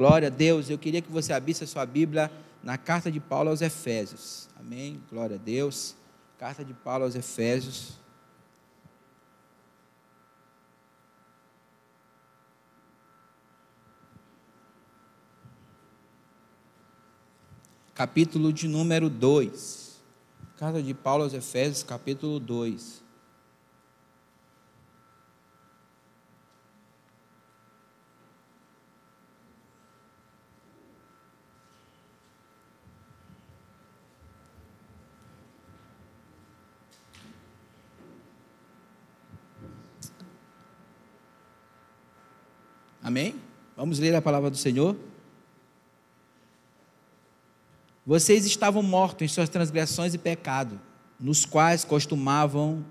[0.00, 0.70] Glória a Deus.
[0.70, 2.32] Eu queria que você abrisse a sua Bíblia
[2.62, 4.48] na carta de Paulo aos Efésios.
[4.58, 4.98] Amém.
[5.10, 5.94] Glória a Deus.
[6.38, 8.00] Carta de Paulo aos Efésios.
[17.94, 20.00] Capítulo de número 2.
[20.56, 22.99] Carta de Paulo aos Efésios, capítulo 2.
[43.10, 43.34] Amém?
[43.76, 44.96] Vamos ler a palavra do Senhor?
[48.06, 50.80] Vocês estavam mortos em suas transgressões e pecado,
[51.18, 52.84] nos quais costumavam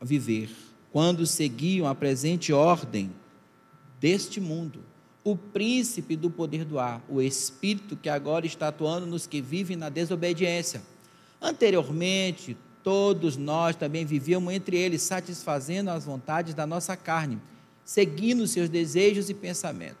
[0.00, 0.48] viver,
[0.92, 3.10] quando seguiam a presente ordem
[3.98, 4.84] deste mundo,
[5.24, 9.76] o príncipe do poder do ar, o espírito que agora está atuando nos que vivem
[9.76, 10.82] na desobediência.
[11.42, 17.40] Anteriormente, todos nós também vivíamos entre eles, satisfazendo as vontades da nossa carne
[17.84, 19.98] seguindo seus desejos e pensamentos.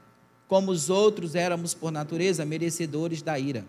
[0.48, 3.64] Como os outros éramos, por natureza, merecedores da ira.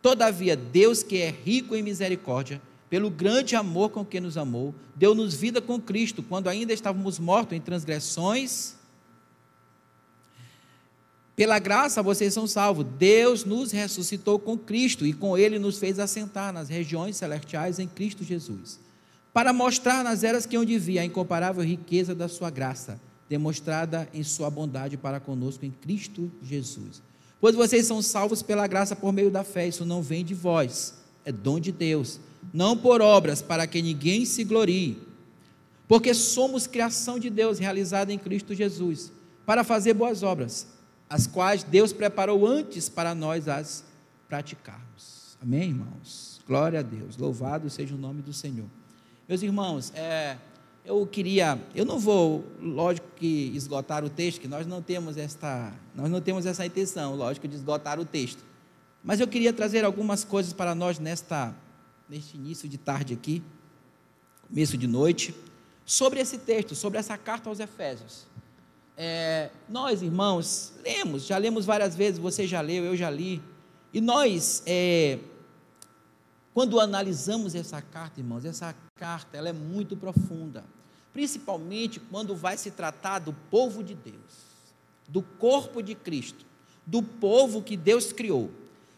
[0.00, 5.34] Todavia, Deus, que é rico em misericórdia, pelo grande amor com que nos amou, deu-nos
[5.34, 8.74] vida com Cristo, quando ainda estávamos mortos em transgressões.
[11.34, 12.84] Pela graça vocês são salvos.
[12.98, 17.88] Deus nos ressuscitou com Cristo e com Ele nos fez assentar nas regiões celestiais em
[17.88, 18.78] Cristo Jesus,
[19.32, 23.00] para mostrar nas eras que onde via a incomparável riqueza da Sua graça
[23.32, 27.00] demonstrada em sua bondade para conosco em Cristo Jesus.
[27.40, 31.02] Pois vocês são salvos pela graça por meio da fé, isso não vem de vós,
[31.24, 32.20] é dom de Deus,
[32.52, 34.98] não por obras, para que ninguém se glorie.
[35.88, 39.10] Porque somos criação de Deus realizada em Cristo Jesus,
[39.46, 40.66] para fazer boas obras,
[41.08, 43.82] as quais Deus preparou antes para nós as
[44.28, 45.38] praticarmos.
[45.40, 46.38] Amém, irmãos?
[46.46, 48.68] Glória a Deus, louvado seja o nome do Senhor.
[49.26, 50.36] Meus irmãos, é,
[50.84, 55.72] eu queria, eu não vou, lógico que esgotar o texto, que nós não temos esta,
[55.94, 58.44] nós não temos essa intenção, lógico, de esgotar o texto.
[59.02, 61.54] Mas eu queria trazer algumas coisas para nós nesta,
[62.08, 63.42] neste início de tarde aqui,
[64.48, 65.34] começo de noite,
[65.84, 68.26] sobre esse texto, sobre essa carta aos Efésios.
[68.96, 73.40] É, nós, irmãos, lemos, já lemos várias vezes, você já leu, eu já li,
[73.92, 75.18] e nós, é,
[76.54, 80.64] quando analisamos essa carta, irmãos, essa carta ela é muito profunda,
[81.12, 84.42] principalmente quando vai se tratar do povo de Deus,
[85.08, 86.44] do corpo de Cristo,
[86.86, 88.50] do povo que Deus criou.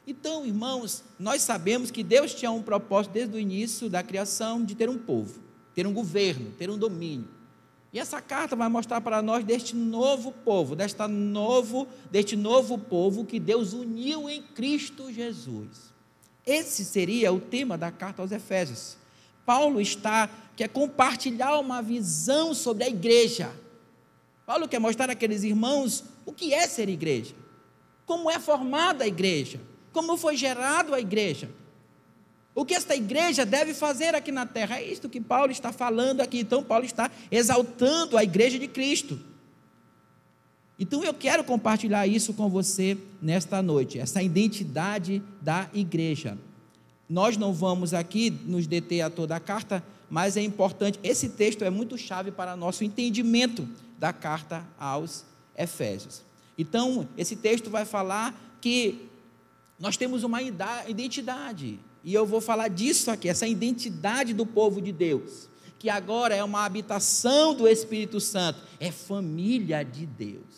[0.07, 4.75] Então, irmãos, nós sabemos que Deus tinha um propósito desde o início da criação de
[4.75, 5.41] ter um povo,
[5.75, 7.29] ter um governo, ter um domínio.
[7.93, 13.25] E essa carta vai mostrar para nós deste novo povo, desta novo, deste novo povo
[13.25, 15.94] que Deus uniu em Cristo Jesus.
[16.47, 18.97] Esse seria o tema da carta aos Efésios.
[19.45, 23.51] Paulo está quer compartilhar uma visão sobre a igreja.
[24.47, 27.35] Paulo quer mostrar àqueles irmãos o que é ser igreja,
[28.07, 29.61] como é formada a igreja,
[29.93, 31.51] como foi gerado a igreja,
[32.55, 34.79] o que esta igreja deve fazer aqui na terra.
[34.79, 36.39] É isto que Paulo está falando aqui.
[36.39, 39.19] Então, Paulo está exaltando a igreja de Cristo.
[40.79, 46.37] Então, eu quero compartilhar isso com você nesta noite, essa identidade da igreja.
[47.09, 51.65] Nós não vamos aqui nos deter a toda a carta, mas é importante, esse texto
[51.65, 53.69] é muito chave para nosso entendimento
[53.99, 55.25] da carta aos
[55.57, 56.23] Efésios.
[56.59, 59.09] Então, esse texto vai falar que
[59.79, 64.93] nós temos uma identidade, e eu vou falar disso aqui, essa identidade do povo de
[64.93, 65.49] Deus,
[65.79, 70.54] que agora é uma habitação do Espírito Santo, é família de Deus.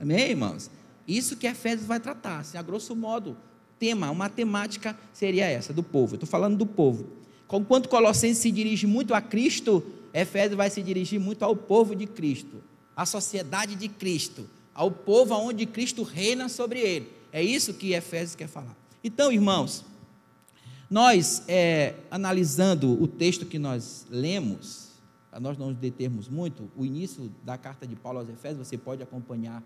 [0.00, 0.70] Amém, irmãos?
[1.06, 3.36] Isso que Efésios vai tratar, assim, a grosso modo,
[3.78, 6.14] tema, uma temática seria essa, do povo.
[6.14, 7.06] Estou falando do povo.
[7.52, 12.06] Enquanto Colossenses se dirige muito a Cristo, Efésios vai se dirigir muito ao povo de
[12.06, 12.62] Cristo,
[12.96, 17.08] à sociedade de Cristo, ao povo onde Cristo reina sobre ele.
[17.32, 18.76] É isso que Efésios quer falar.
[19.02, 19.84] Então, irmãos,
[20.90, 24.92] nós, é, analisando o texto que nós lemos,
[25.30, 28.78] para nós não nos determos muito, o início da carta de Paulo aos Efésios, você
[28.78, 29.62] pode acompanhar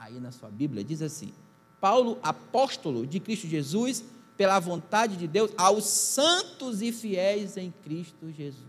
[0.00, 1.32] aí na sua Bíblia, diz assim:
[1.78, 4.02] Paulo, apóstolo de Cristo Jesus,
[4.36, 8.64] pela vontade de Deus, aos santos e fiéis em Cristo Jesus.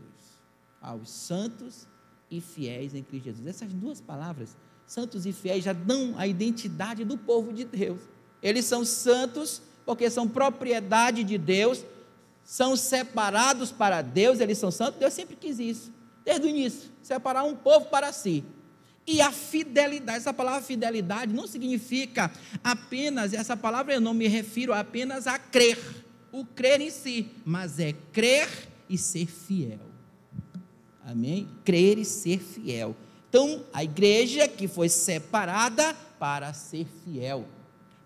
[0.81, 1.87] Aos santos
[2.29, 3.47] e fiéis em Cristo Jesus.
[3.47, 8.01] Essas duas palavras, santos e fiéis, já dão a identidade do povo de Deus.
[8.43, 11.85] Eles são santos porque são propriedade de Deus,
[12.43, 14.99] são separados para Deus, eles são santos.
[14.99, 15.93] Deus sempre quis isso,
[16.25, 18.43] desde o início, separar um povo para si.
[19.11, 22.31] E a fidelidade, essa palavra fidelidade não significa
[22.63, 25.77] apenas, essa palavra eu não me refiro apenas a crer,
[26.31, 28.47] o crer em si, mas é crer
[28.89, 29.81] e ser fiel.
[31.05, 31.49] Amém?
[31.65, 32.95] Crer e ser fiel.
[33.27, 37.45] Então, a igreja que foi separada para ser fiel,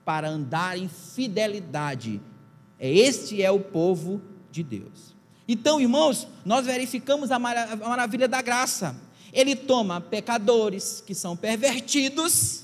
[0.03, 2.19] para andar em fidelidade.
[2.79, 4.19] É este é o povo
[4.49, 5.13] de Deus.
[5.47, 9.04] Então, irmãos, nós verificamos a maravilha da graça.
[9.35, 12.63] Ele toma pecadores que são pervertidos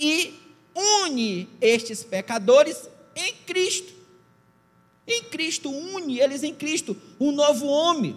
[0.00, 0.32] e
[0.74, 3.92] une estes pecadores em Cristo.
[5.06, 8.16] Em Cristo, une eles em Cristo, um novo homem.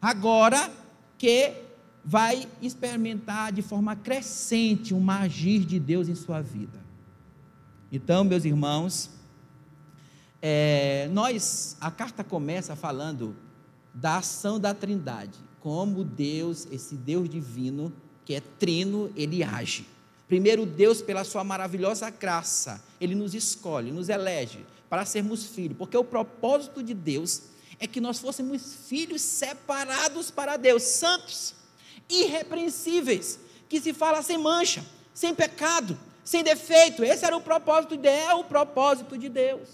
[0.00, 0.70] Agora
[1.16, 1.54] que
[2.04, 6.84] vai experimentar de forma crescente um agir de Deus em sua vida.
[7.90, 9.10] Então, meus irmãos,
[10.42, 13.34] é, nós, a carta começa falando
[13.94, 17.92] da ação da Trindade, como Deus, esse Deus divino,
[18.24, 19.84] que é trino, ele age.
[20.28, 25.96] Primeiro, Deus, pela sua maravilhosa graça, ele nos escolhe, nos elege para sermos filhos, porque
[25.96, 27.42] o propósito de Deus
[27.80, 31.52] é que nós fôssemos filhos separados para Deus, santos,
[32.08, 33.36] irrepreensíveis,
[33.68, 37.02] que se fala sem mancha, sem pecado, sem defeito.
[37.02, 39.68] Esse era o propósito de é o propósito de Deus.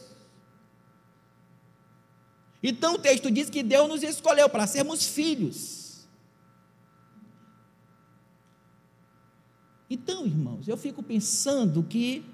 [2.62, 5.81] Então o texto diz que Deus nos escolheu para sermos filhos.
[9.92, 12.24] Então, irmãos, eu fico pensando que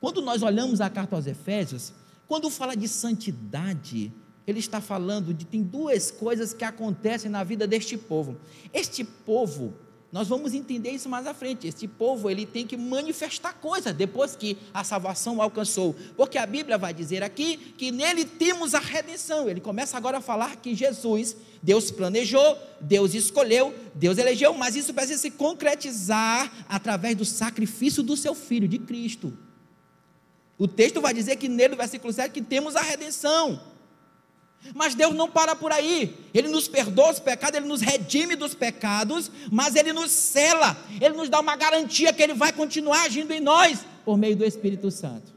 [0.00, 1.92] quando nós olhamos a carta aos Efésios,
[2.28, 4.12] quando fala de santidade,
[4.46, 8.36] ele está falando de tem duas coisas que acontecem na vida deste povo.
[8.72, 9.74] Este povo,
[10.12, 11.68] nós vamos entender isso mais à frente.
[11.68, 15.94] Este povo, ele tem que manifestar coisas depois que a salvação alcançou.
[16.16, 19.48] Porque a Bíblia vai dizer aqui que nele temos a redenção.
[19.48, 24.92] Ele começa agora a falar que Jesus, Deus planejou, Deus escolheu, Deus elegeu, mas isso
[24.92, 29.32] precisa se concretizar através do sacrifício do seu filho, de Cristo.
[30.58, 33.60] O texto vai dizer que nele, no versículo 7, que temos a redenção.
[34.74, 36.16] Mas Deus não para por aí.
[36.34, 41.16] Ele nos perdoa os pecados, ele nos redime dos pecados, mas ele nos cela, ele
[41.16, 44.90] nos dá uma garantia que ele vai continuar agindo em nós por meio do Espírito
[44.90, 45.32] Santo.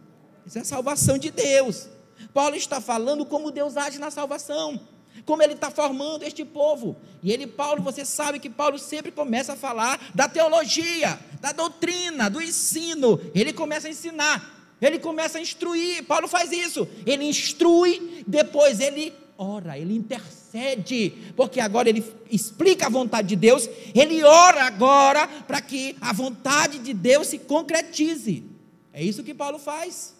[0.46, 1.88] Isso é salvação de Deus.
[2.34, 4.80] Paulo está falando como Deus age na salvação,
[5.26, 6.96] como ele está formando este povo.
[7.22, 12.30] E ele, Paulo, você sabe que Paulo sempre começa a falar da teologia, da doutrina,
[12.30, 13.20] do ensino.
[13.34, 14.53] Ele começa a ensinar.
[14.86, 16.04] Ele começa a instruir.
[16.04, 16.88] Paulo faz isso.
[17.06, 23.68] Ele instrui, depois ele ora, ele intercede, porque agora ele explica a vontade de Deus,
[23.94, 28.44] ele ora agora para que a vontade de Deus se concretize.
[28.92, 30.16] É isso que Paulo faz.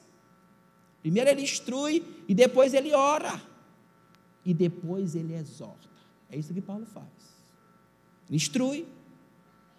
[1.02, 3.42] Primeiro ele instrui e depois ele ora.
[4.46, 5.90] E depois ele exorta.
[6.30, 7.06] É isso que Paulo faz.
[8.32, 8.88] Instrui,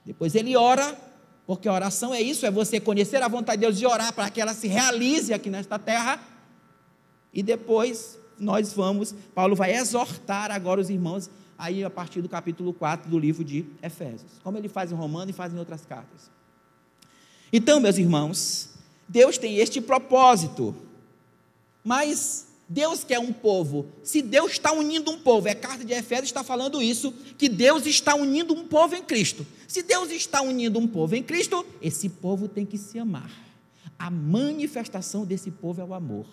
[0.05, 0.97] depois ele ora
[1.47, 4.31] porque a oração é isso, é você conhecer a vontade de Deus e orar para
[4.31, 6.21] que ela se realize aqui nesta terra.
[7.33, 12.73] E depois nós vamos, Paulo vai exortar agora os irmãos aí a partir do capítulo
[12.73, 16.31] 4 do livro de Efésios, como ele faz em Romano e faz em outras cartas.
[17.53, 18.71] Então, meus irmãos,
[19.09, 20.75] Deus tem este propósito.
[21.85, 23.87] Mas Deus quer um povo.
[24.03, 27.87] Se Deus está unindo um povo, é carta de Efésios está falando isso, que Deus
[27.87, 29.47] está unindo um povo em Cristo.
[29.69, 33.31] Se Deus está unindo um povo em Cristo, esse povo tem que se amar.
[33.99, 36.27] A manifestação desse povo é o amor.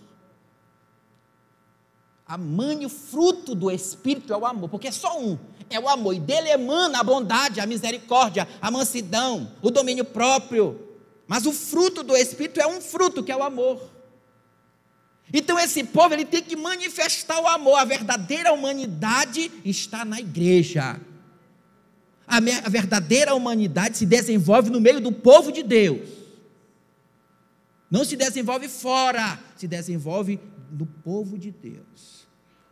[2.26, 5.38] A mãe, o fruto do Espírito é o amor, porque é só um,
[5.70, 10.80] é o amor, e dele emana a bondade, a misericórdia, a mansidão, o domínio próprio.
[11.28, 13.82] Mas o fruto do Espírito é um fruto, que é o amor.
[15.34, 17.80] Então esse povo ele tem que manifestar o amor.
[17.80, 21.00] A verdadeira humanidade está na igreja.
[22.28, 26.10] A, a verdadeira humanidade se desenvolve no meio do povo de Deus.
[27.90, 30.40] Não se desenvolve fora, se desenvolve
[30.72, 32.22] no povo de Deus.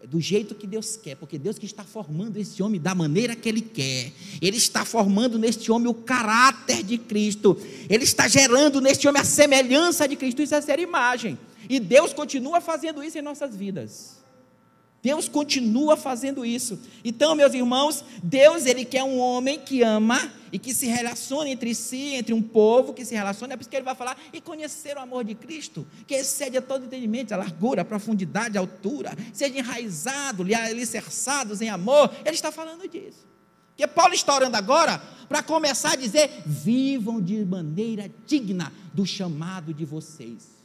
[0.01, 3.35] É do jeito que Deus quer, porque Deus que está formando esse homem da maneira
[3.35, 4.13] que Ele quer.
[4.41, 7.57] Ele está formando neste homem o caráter de Cristo.
[7.89, 10.41] Ele está gerando neste homem a semelhança de Cristo.
[10.41, 11.37] Isso é ser imagem.
[11.69, 14.17] E Deus continua fazendo isso em nossas vidas.
[15.01, 16.77] Deus continua fazendo isso.
[17.05, 21.73] Então, meus irmãos, Deus ele quer um homem que ama e que se relacione entre
[21.73, 23.53] si, entre um povo que se relaciona.
[23.53, 26.57] É por isso que ele vai falar e conhecer o amor de Cristo, que excede
[26.57, 32.11] a todo entendimento, a largura, a profundidade, a altura, seja enraizado, alicerçados em amor.
[32.25, 33.25] Ele está falando disso.
[33.69, 39.73] Porque Paulo está orando agora para começar a dizer: vivam de maneira digna do chamado
[39.73, 40.58] de vocês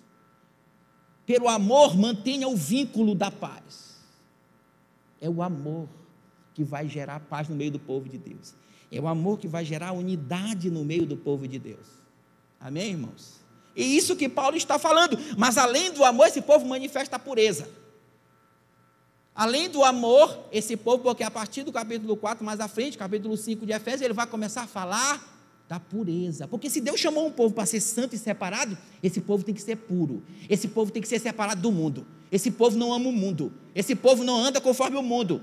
[1.26, 3.96] pelo amor, mantenha o vínculo da paz.
[5.20, 5.88] É o amor.
[6.52, 8.54] que vai gerar paz no meio do povo de Deus.
[8.92, 11.86] É o amor que vai gerar unidade no meio do povo de Deus.
[12.60, 13.40] Amém, irmãos?
[13.74, 15.18] E isso que Paulo está falando.
[15.36, 17.68] Mas além do amor, esse povo manifesta a pureza.
[19.34, 23.36] Além do amor, esse povo, porque a partir do capítulo 4, mais à frente, capítulo
[23.36, 25.33] 5 de Efésios, ele vai começar a falar
[25.74, 26.46] da pureza.
[26.46, 29.62] Porque se Deus chamou um povo para ser santo e separado, esse povo tem que
[29.62, 30.22] ser puro.
[30.48, 32.06] Esse povo tem que ser separado do mundo.
[32.30, 33.52] Esse povo não ama o mundo.
[33.74, 35.42] Esse povo não anda conforme o mundo.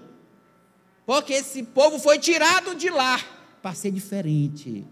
[1.05, 3.19] Porque esse povo foi tirado de lá
[3.61, 4.85] para ser diferente.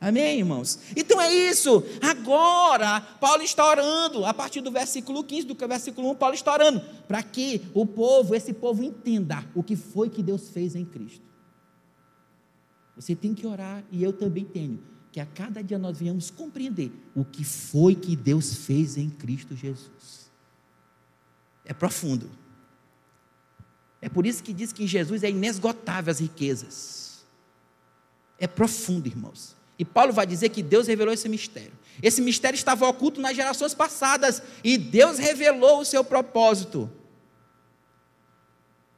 [0.00, 0.78] Amém, irmãos?
[0.94, 1.82] Então é isso.
[2.00, 6.80] Agora, Paulo está orando, a partir do versículo 15, do versículo 1, Paulo está orando,
[7.08, 11.25] para que o povo, esse povo, entenda o que foi que Deus fez em Cristo.
[12.96, 16.90] Você tem que orar, e eu também tenho, que a cada dia nós venhamos compreender
[17.14, 20.30] o que foi que Deus fez em Cristo Jesus.
[21.64, 22.30] É profundo.
[24.00, 27.24] É por isso que diz que em Jesus é inesgotável as riquezas.
[28.38, 29.56] É profundo, irmãos.
[29.78, 31.72] E Paulo vai dizer que Deus revelou esse mistério.
[32.02, 36.90] Esse mistério estava oculto nas gerações passadas e Deus revelou o seu propósito.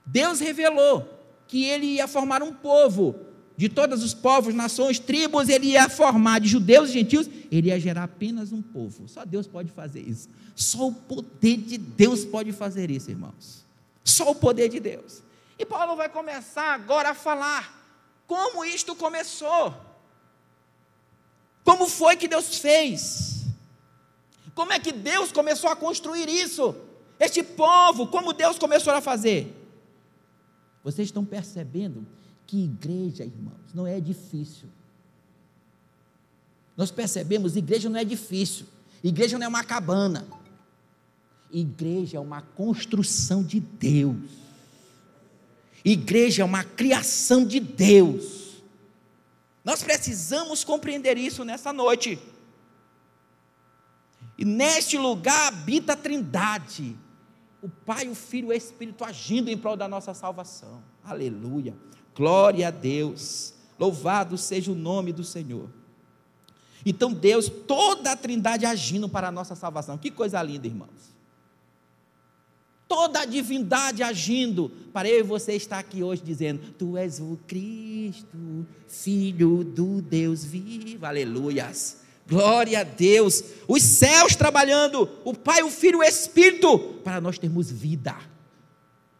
[0.04, 1.08] Deus revelou
[1.46, 3.27] que ele ia formar um povo
[3.58, 7.80] de todos os povos, nações, tribos, ele ia formar de judeus e gentios, ele ia
[7.80, 9.08] gerar apenas um povo.
[9.08, 10.28] Só Deus pode fazer isso.
[10.54, 13.64] Só o poder de Deus pode fazer isso, irmãos.
[14.04, 15.24] Só o poder de Deus.
[15.58, 17.84] E Paulo vai começar agora a falar
[18.28, 19.74] como isto começou.
[21.64, 23.44] Como foi que Deus fez?
[24.54, 26.76] Como é que Deus começou a construir isso?
[27.18, 29.52] Este povo, como Deus começou a fazer?
[30.84, 32.06] Vocês estão percebendo
[32.48, 34.70] que igreja, irmãos, não é difícil.
[36.74, 38.66] Nós percebemos, igreja não é difícil.
[39.04, 40.26] Igreja não é uma cabana.
[41.52, 44.16] Igreja é uma construção de Deus.
[45.84, 48.62] Igreja é uma criação de Deus.
[49.62, 52.18] Nós precisamos compreender isso nessa noite.
[54.38, 56.96] E neste lugar habita a Trindade,
[57.60, 60.82] o Pai, o Filho e o Espírito agindo em prol da nossa salvação.
[61.04, 61.76] Aleluia.
[62.18, 63.54] Glória a Deus.
[63.78, 65.70] Louvado seja o nome do Senhor.
[66.84, 69.96] Então, Deus, toda a Trindade agindo para a nossa salvação.
[69.96, 71.18] Que coisa linda, irmãos
[72.88, 77.38] toda a divindade agindo, para eu e você estar aqui hoje dizendo: Tu és o
[77.46, 81.98] Cristo, Filho do Deus vivo, aleluias.
[82.26, 87.38] Glória a Deus, os céus trabalhando, o Pai, o Filho e o Espírito, para nós
[87.38, 88.16] termos vida.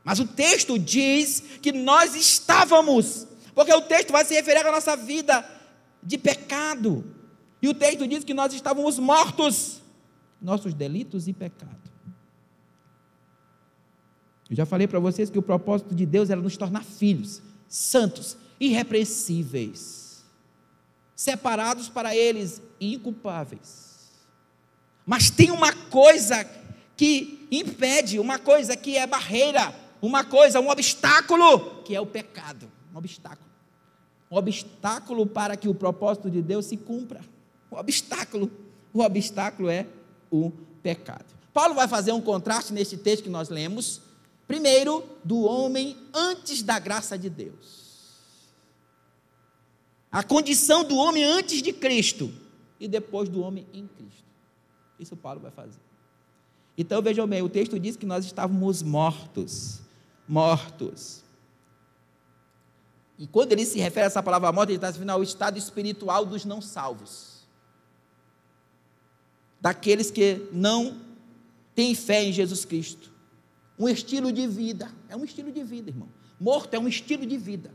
[0.08, 4.96] Mas o texto diz que nós estávamos, porque o texto vai se referir à nossa
[4.96, 5.46] vida
[6.02, 7.04] de pecado.
[7.60, 9.82] E o texto diz que nós estávamos mortos,
[10.40, 11.92] nossos delitos e pecados.
[14.48, 18.34] Eu já falei para vocês que o propósito de Deus era nos tornar filhos, santos,
[18.58, 20.24] irrepreensíveis,
[21.14, 24.08] separados para eles e inculpáveis.
[25.04, 26.46] Mas tem uma coisa
[26.96, 32.70] que impede, uma coisa que é barreira, uma coisa, um obstáculo, que é o pecado.
[32.94, 33.48] Um obstáculo.
[34.30, 37.20] Um obstáculo para que o propósito de Deus se cumpra.
[37.70, 38.50] O obstáculo.
[38.92, 39.86] O obstáculo é
[40.30, 40.52] o
[40.82, 41.26] pecado.
[41.52, 44.02] Paulo vai fazer um contraste neste texto que nós lemos
[44.48, 48.16] Primeiro, do homem antes da graça de Deus.
[50.10, 52.32] A condição do homem antes de Cristo
[52.80, 54.24] e depois do homem em Cristo.
[54.98, 55.78] Isso Paulo vai fazer.
[56.78, 59.82] Então vejam bem, o texto diz que nós estávamos mortos.
[60.28, 61.22] Mortos.
[63.18, 65.58] E quando ele se refere a essa palavra morte, ele está se referindo ao estado
[65.58, 67.46] espiritual dos não salvos.
[69.60, 71.00] Daqueles que não
[71.74, 73.18] têm fé em Jesus Cristo
[73.78, 74.90] um estilo de vida.
[75.08, 76.08] É um estilo de vida, irmão.
[76.40, 77.70] Morto é um estilo de vida.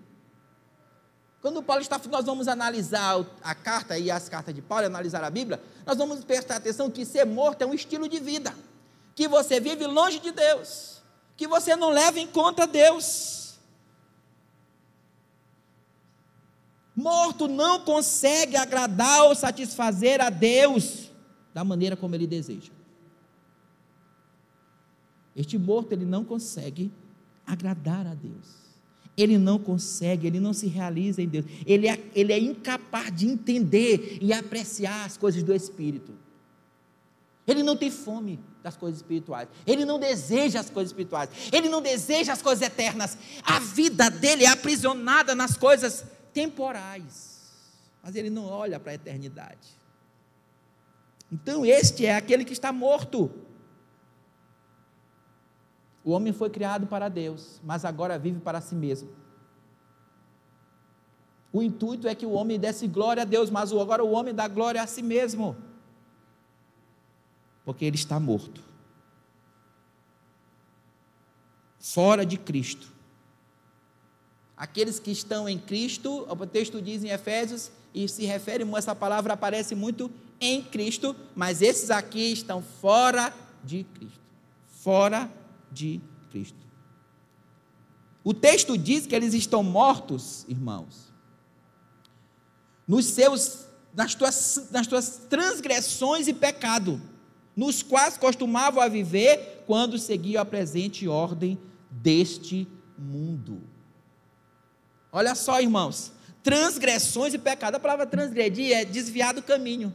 [1.41, 5.29] Quando Paulo está, nós vamos analisar a carta e as cartas de Paulo, analisar a
[5.29, 8.53] Bíblia, nós vamos prestar atenção que ser morto é um estilo de vida.
[9.15, 10.92] Que você vive longe de Deus.
[11.35, 13.55] Que você não leva em conta Deus.
[16.95, 21.09] Morto não consegue agradar ou satisfazer a Deus
[21.53, 22.71] da maneira como ele deseja.
[25.35, 26.91] Este morto, ele não consegue
[27.45, 28.63] agradar a Deus.
[29.15, 31.45] Ele não consegue, ele não se realiza em Deus.
[31.65, 36.13] Ele é, ele é incapaz de entender e apreciar as coisas do Espírito.
[37.45, 39.49] Ele não tem fome das coisas espirituais.
[39.67, 41.29] Ele não deseja as coisas espirituais.
[41.51, 43.17] Ele não deseja as coisas eternas.
[43.43, 47.33] A vida dele é aprisionada nas coisas temporais.
[48.01, 49.77] Mas ele não olha para a eternidade.
[51.29, 53.29] Então, este é aquele que está morto.
[56.03, 59.09] O homem foi criado para Deus, mas agora vive para si mesmo.
[61.51, 64.47] O intuito é que o homem desse glória a Deus, mas agora o homem dá
[64.47, 65.55] glória a si mesmo.
[67.65, 68.61] Porque ele está morto.
[71.79, 72.87] Fora de Cristo.
[74.55, 79.33] Aqueles que estão em Cristo, o texto diz em Efésios, e se refere, essa palavra
[79.33, 84.19] aparece muito em Cristo, mas esses aqui estão fora de Cristo.
[84.67, 85.31] Fora
[85.71, 86.01] de
[86.31, 86.57] Cristo.
[88.23, 91.11] O texto diz que eles estão mortos, irmãos,
[92.87, 97.01] nos seus, nas, tuas, nas tuas transgressões e pecado,
[97.55, 101.57] nos quais costumavam a viver quando seguiam a presente ordem
[101.89, 102.67] deste
[102.97, 103.61] mundo.
[105.11, 107.75] Olha só, irmãos, transgressões e pecado.
[107.75, 109.93] A palavra transgredir é desviar do caminho.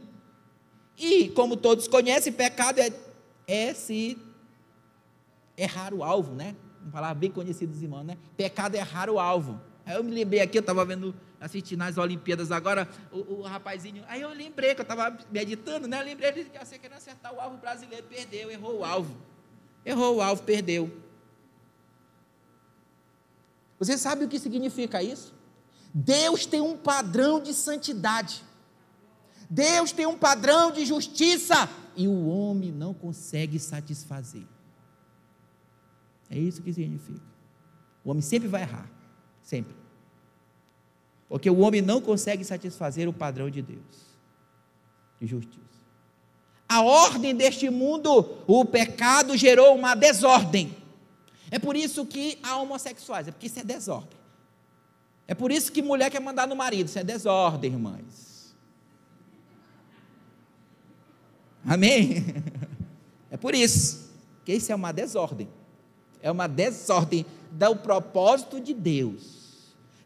[0.97, 2.91] E, como todos conhecem, pecado é,
[3.47, 4.17] é se
[5.57, 6.55] errar o alvo, né?
[6.81, 8.17] Uma palavra bem conhecida dos irmãos, né?
[8.35, 9.59] Pecado é errar o alvo.
[9.85, 14.03] Aí eu me lembrei aqui, eu estava vendo, assistindo as Olimpíadas agora, o, o rapazinho,
[14.07, 15.99] aí eu lembrei que eu estava meditando, né?
[16.01, 19.17] Eu lembrei de que você querendo acertar o alvo brasileiro, perdeu, errou o alvo.
[19.85, 20.91] Errou o alvo, perdeu.
[23.79, 25.33] Você sabe o que significa isso?
[25.93, 28.43] Deus tem um padrão de santidade.
[29.49, 34.43] Deus tem um padrão de justiça e o homem não consegue satisfazer.
[36.29, 37.21] É isso que significa.
[38.03, 38.89] O homem sempre vai errar,
[39.41, 39.78] sempre.
[41.29, 44.17] Porque o homem não consegue satisfazer o padrão de Deus,
[45.21, 45.59] de justiça.
[46.67, 50.75] A ordem deste mundo, o pecado gerou uma desordem.
[51.51, 54.17] É por isso que há homossexuais, é porque isso é desordem.
[55.27, 58.55] É por isso que mulher quer mandar no marido, isso é desordem, irmãs.
[61.63, 62.25] Amém?
[63.31, 64.09] É por isso
[64.43, 65.47] que isso é uma desordem.
[66.19, 69.38] É uma desordem do propósito de Deus.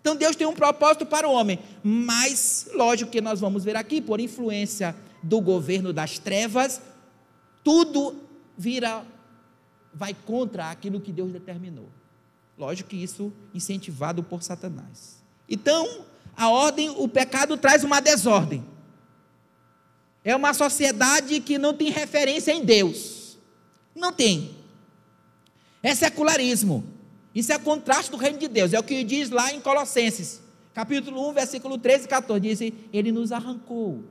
[0.03, 4.01] Então Deus tem um propósito para o homem, mas lógico que nós vamos ver aqui,
[4.01, 6.81] por influência do governo das trevas,
[7.63, 8.17] tudo
[8.57, 9.05] vira
[9.93, 11.87] vai contra aquilo que Deus determinou.
[12.57, 15.23] Lógico que isso incentivado por Satanás.
[15.47, 16.03] Então,
[16.35, 18.61] a ordem, o pecado traz uma desordem.
[20.21, 23.37] É uma sociedade que não tem referência em Deus.
[23.95, 24.53] Não tem.
[25.81, 26.92] É secularismo.
[27.33, 28.73] Isso é contraste do reino de Deus.
[28.73, 30.41] É o que diz lá em Colossenses,
[30.73, 32.39] capítulo 1, versículo 13 e 14.
[32.39, 34.03] Diz: Ele nos arrancou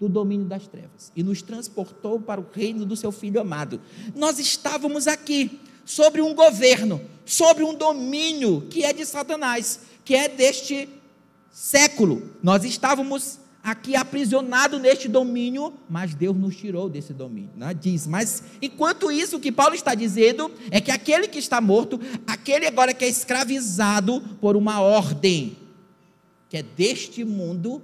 [0.00, 3.80] do domínio das trevas e nos transportou para o reino do seu Filho amado.
[4.14, 10.28] Nós estávamos aqui sobre um governo, sobre um domínio que é de Satanás, que é
[10.28, 10.88] deste
[11.52, 12.30] século.
[12.42, 17.50] Nós estávamos aqui aprisionado neste domínio, mas Deus nos tirou desse domínio.
[17.56, 17.72] Né?
[17.72, 22.00] Diz, mas enquanto isso, o que Paulo está dizendo é que aquele que está morto,
[22.26, 25.56] aquele agora que é escravizado por uma ordem,
[26.48, 27.80] que é deste mundo,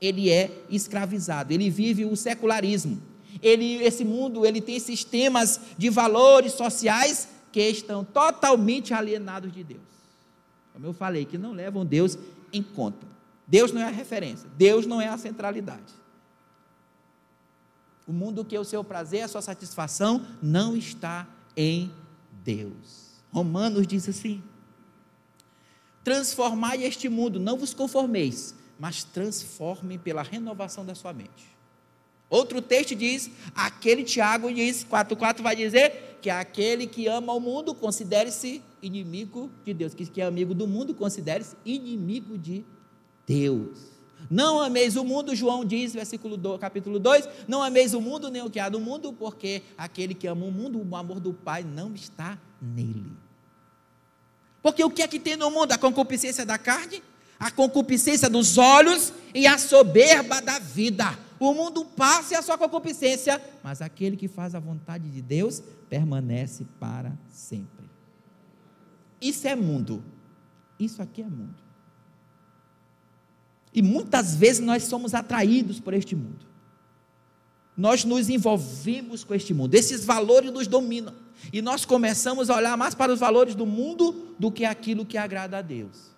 [0.00, 3.00] ele é escravizado, ele vive o secularismo.
[3.42, 9.80] Ele, esse mundo, ele tem sistemas de valores sociais que estão totalmente alienados de Deus.
[10.72, 12.18] Como eu falei, que não levam Deus
[12.52, 13.17] em conta.
[13.48, 15.94] Deus não é a referência, Deus não é a centralidade.
[18.06, 21.90] O mundo que é o seu prazer, a sua satisfação, não está em
[22.44, 23.22] Deus.
[23.32, 24.42] Romanos diz assim:
[26.04, 31.56] transformai este mundo, não vos conformeis, mas transformem pela renovação da sua mente.
[32.28, 37.74] Outro texto diz, aquele Tiago diz, 4,4 vai dizer que aquele que ama o mundo
[37.74, 42.77] considere-se inimigo de Deus, que é amigo do mundo considere-se inimigo de Deus.
[43.28, 43.76] Deus.
[44.30, 48.42] Não ameis o mundo, João diz, versículo 2, capítulo 2, não ameis o mundo nem
[48.42, 51.62] o que há do mundo, porque aquele que ama o mundo, o amor do Pai
[51.62, 53.12] não está nele.
[54.62, 55.72] Porque o que é que tem no mundo?
[55.72, 57.02] A concupiscência da carne,
[57.38, 61.18] a concupiscência dos olhos e a soberba da vida.
[61.40, 65.62] O mundo passa e a sua concupiscência, mas aquele que faz a vontade de Deus
[65.88, 67.88] permanece para sempre.
[69.20, 70.02] Isso é mundo.
[70.78, 71.67] Isso aqui é mundo.
[73.74, 76.46] E muitas vezes nós somos atraídos por este mundo.
[77.76, 79.74] Nós nos envolvemos com este mundo.
[79.74, 81.14] Esses valores nos dominam.
[81.52, 85.16] E nós começamos a olhar mais para os valores do mundo do que aquilo que
[85.16, 86.08] agrada a Deus.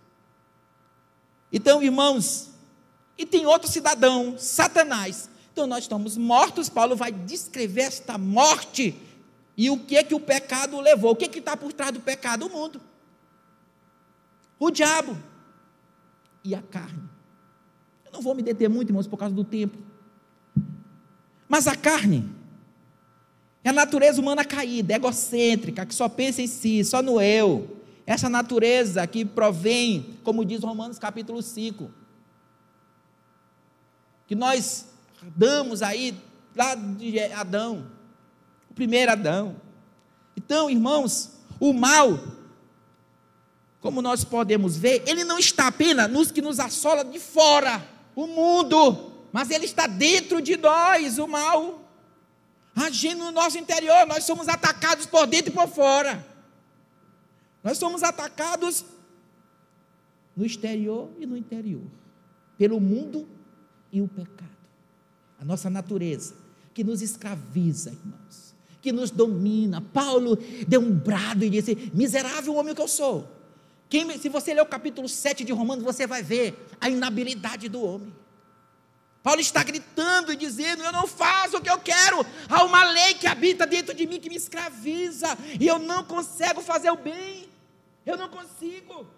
[1.52, 2.48] Então, irmãos,
[3.18, 5.28] e tem outro cidadão, Satanás.
[5.52, 6.70] Então nós estamos mortos.
[6.70, 8.96] Paulo vai descrever esta morte
[9.54, 11.12] e o que é que o pecado levou.
[11.12, 12.46] O que é que está por trás do pecado?
[12.46, 12.80] O mundo,
[14.58, 15.18] o diabo
[16.42, 17.09] e a carne.
[18.10, 19.78] Eu não vou me deter muito, irmãos, por causa do tempo.
[21.48, 22.28] Mas a carne
[23.62, 27.76] é a natureza humana caída, egocêntrica, que só pensa em si, só no eu.
[28.06, 31.90] essa natureza que provém, como diz Romanos capítulo 5,
[34.26, 34.86] que nós
[35.36, 36.16] damos aí
[36.56, 37.86] lá de Adão,
[38.68, 39.54] o primeiro Adão.
[40.36, 42.18] Então, irmãos, o mal,
[43.80, 47.80] como nós podemos ver, ele não está apenas nos que nos assola de fora,
[48.22, 51.82] o mundo, mas ele está dentro de nós, o mal,
[52.74, 54.06] agindo no nosso interior.
[54.06, 56.26] Nós somos atacados por dentro e por fora.
[57.62, 58.84] Nós somos atacados
[60.36, 61.84] no exterior e no interior,
[62.56, 63.28] pelo mundo
[63.92, 64.50] e o pecado.
[65.38, 66.34] A nossa natureza,
[66.72, 69.80] que nos escraviza, irmãos, que nos domina.
[69.80, 73.39] Paulo deu um brado e disse: Miserável homem que eu sou.
[73.90, 77.82] Quem, se você ler o capítulo 7 de Romanos, você vai ver a inabilidade do
[77.82, 78.14] homem.
[79.20, 82.24] Paulo está gritando e dizendo: Eu não faço o que eu quero.
[82.48, 85.36] Há uma lei que habita dentro de mim que me escraviza.
[85.58, 87.48] E eu não consigo fazer o bem.
[88.06, 89.08] Eu não consigo.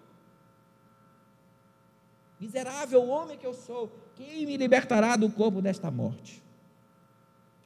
[2.39, 6.43] Miserável homem que eu sou, quem me libertará do corpo desta morte?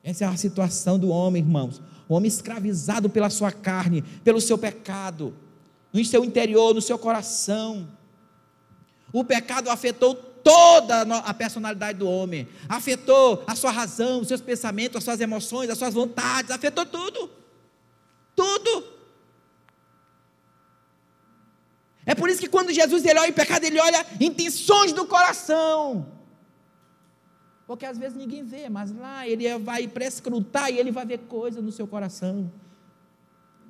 [0.03, 1.81] Essa é a situação do homem, irmãos.
[2.07, 5.33] O homem escravizado pela sua carne, pelo seu pecado,
[5.97, 7.89] no seu interior, no seu coração.
[9.11, 14.97] O pecado afetou toda a personalidade do homem, afetou a sua razão, os seus pensamentos,
[14.97, 17.29] as suas emoções, as suas vontades, afetou tudo.
[18.35, 18.83] Tudo.
[22.05, 26.13] É por isso que quando Jesus ele olha em pecado, ele olha intenções do coração.
[27.65, 31.61] Porque às vezes ninguém vê, mas lá ele vai prescrutar e ele vai ver coisas
[31.61, 32.49] no seu coração.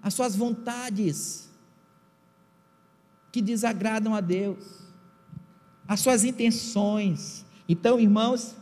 [0.03, 1.46] As suas vontades
[3.37, 4.65] que desagradam a Deus.
[5.87, 7.45] As suas intenções.
[7.69, 8.55] Então, irmãos,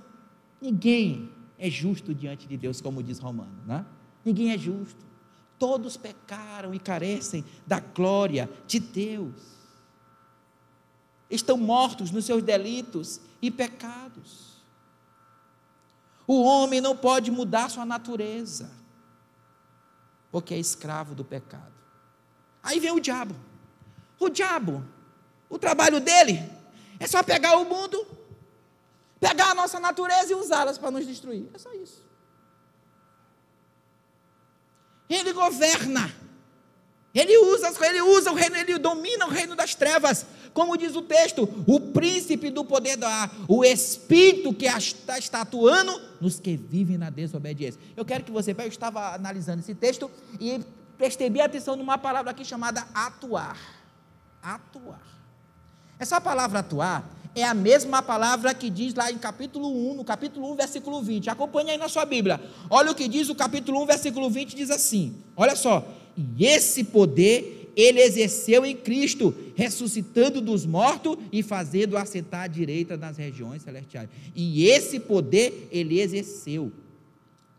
[0.61, 3.85] ninguém é justo diante de Deus, como diz Romano, né?
[4.25, 5.05] Ninguém é justo.
[5.57, 9.55] Todos pecaram e carecem da glória de Deus
[11.29, 14.61] estão mortos nos seus delitos e pecados.
[16.27, 18.69] O homem não pode mudar sua natureza,
[20.31, 21.73] porque é escravo do pecado.
[22.61, 23.35] Aí vem o diabo.
[24.19, 24.83] O diabo,
[25.49, 26.41] o trabalho dele
[26.99, 28.05] é só pegar o mundo,
[29.19, 31.47] pegar a nossa natureza e usá-las para nos destruir.
[31.53, 32.03] É só isso.
[35.09, 36.13] Ele governa.
[37.13, 40.25] Ele usa, ele usa o reino, ele domina o reino das trevas
[40.55, 45.41] como diz o texto, o príncipe do poder do ar, o espírito que está, está
[45.41, 47.79] atuando nos que vivem na desobediência.
[47.95, 50.63] Eu quero que você veja, eu estava analisando esse texto e
[50.97, 53.59] prestei bem atenção numa palavra aqui chamada atuar.
[54.45, 55.01] Atuar.
[55.97, 60.51] Essa palavra atuar é a mesma palavra que diz lá em capítulo 1, no capítulo
[60.51, 61.31] 1, versículo 20.
[61.31, 62.39] Acompanhe aí na sua Bíblia.
[62.69, 65.83] Olha o que diz o capítulo 1, versículo 20, diz assim: Olha só.
[66.37, 72.95] E esse poder ele exerceu em Cristo, ressuscitando dos mortos e fazendo assentar à direita
[72.95, 74.09] nas regiões celestiais.
[74.35, 76.71] E esse poder ele exerceu.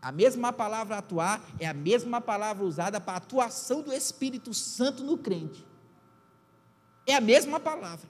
[0.01, 5.03] A mesma palavra atuar é a mesma palavra usada para a atuação do Espírito Santo
[5.03, 5.65] no crente.
[7.07, 8.07] É a mesma palavra.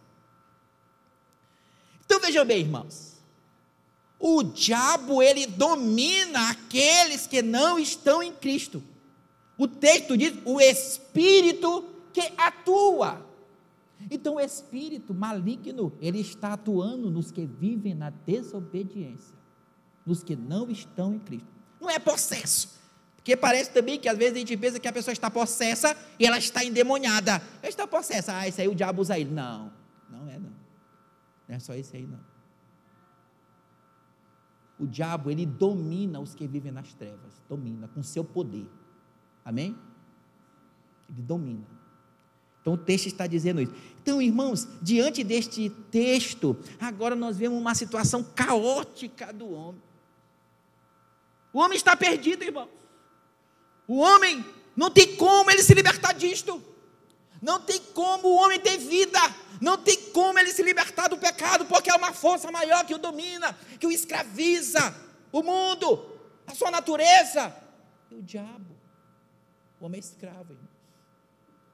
[2.04, 3.16] Então vejam bem, irmãos.
[4.20, 8.84] O diabo ele domina aqueles que não estão em Cristo.
[9.56, 13.24] O texto diz: o espírito que atua.
[14.10, 19.36] Então o espírito maligno, ele está atuando nos que vivem na desobediência,
[20.06, 21.48] nos que não estão em Cristo.
[21.80, 22.78] Não é processo.
[23.28, 26.26] Porque parece também que às vezes a gente pensa que a pessoa está possessa e
[26.26, 27.42] ela está endemoniada.
[27.62, 28.34] Ela está possessa.
[28.34, 29.32] Ah, esse aí o diabo usa ele.
[29.32, 29.70] Não,
[30.10, 30.54] não é não.
[31.46, 32.22] Não é só esse aí não.
[34.80, 37.34] O diabo, ele domina os que vivem nas trevas.
[37.50, 38.66] Domina com seu poder.
[39.44, 39.78] Amém?
[41.10, 41.68] Ele domina.
[42.62, 43.74] Então o texto está dizendo isso.
[44.02, 49.84] Então, irmãos, diante deste texto, agora nós vemos uma situação caótica do homem.
[51.52, 52.70] O homem está perdido, irmão.
[53.88, 54.44] O homem
[54.76, 56.62] não tem como ele se libertar disto.
[57.42, 59.20] Não tem como o homem ter vida.
[59.62, 63.00] Não tem como ele se libertar do pecado, porque é uma força maior que o
[63.00, 64.94] domina, que o escraviza.
[65.32, 66.06] O mundo,
[66.46, 67.56] a sua natureza.
[68.12, 68.76] E o diabo.
[69.80, 70.68] O homem é escravo, irmão.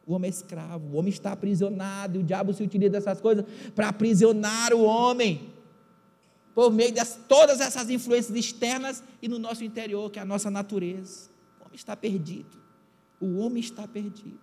[0.05, 3.45] O homem é escravo, o homem está aprisionado, e o diabo se utiliza dessas coisas
[3.73, 5.53] para aprisionar o homem,
[6.53, 10.51] por meio de todas essas influências externas e no nosso interior, que é a nossa
[10.51, 11.32] natureza.
[11.73, 12.57] Está perdido.
[13.19, 14.39] O homem está perdido.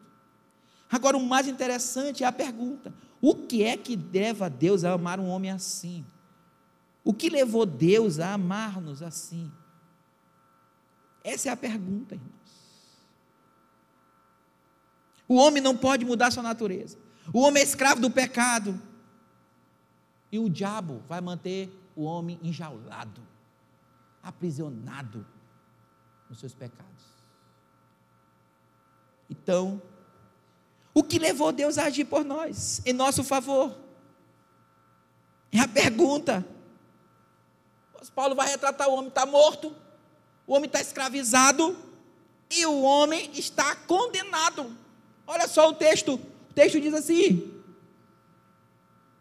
[0.90, 5.20] Agora, o mais interessante é a pergunta: o que é que leva Deus a amar
[5.20, 6.04] um homem assim?
[7.04, 9.50] O que levou Deus a amar-nos assim?
[11.22, 12.40] Essa é a pergunta, irmão.
[15.28, 16.98] O homem não pode mudar sua natureza.
[17.32, 18.80] O homem é escravo do pecado.
[20.32, 23.20] E o diabo vai manter o homem enjaulado,
[24.22, 25.24] aprisionado
[26.28, 27.09] nos seus pecados.
[29.30, 29.80] Então,
[30.92, 33.74] o que levou Deus a agir por nós, em nosso favor?
[35.52, 36.44] É a pergunta.
[38.14, 39.74] Paulo vai retratar o homem está morto,
[40.46, 41.76] o homem está escravizado
[42.50, 44.76] e o homem está condenado.
[45.26, 46.14] Olha só o texto.
[46.14, 47.54] O texto diz assim: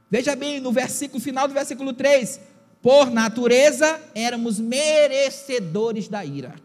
[0.10, 2.39] Veja bem, no versículo final do versículo 3:
[2.82, 6.56] Por natureza éramos merecedores da ira.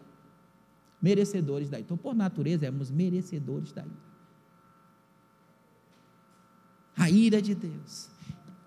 [1.05, 1.85] Merecedores da ira.
[1.85, 4.05] Então, por natureza éramos merecedores da ira.
[6.97, 8.07] A ira de Deus.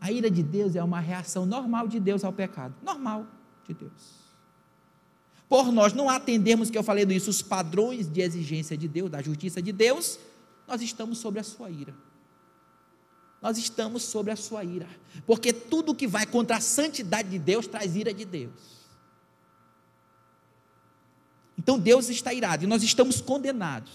[0.00, 2.76] A ira de Deus é uma reação normal de Deus ao pecado.
[2.80, 3.26] Normal
[3.66, 4.18] de Deus.
[5.48, 9.20] Por nós não atendermos, que eu falei isso, os padrões de exigência de Deus, da
[9.20, 10.16] justiça de Deus,
[10.68, 11.92] nós estamos sobre a sua ira.
[13.42, 14.88] Nós estamos sobre a sua ira.
[15.26, 18.77] Porque tudo que vai contra a santidade de Deus traz ira de Deus.
[21.58, 23.90] Então Deus está irado e nós estamos condenados.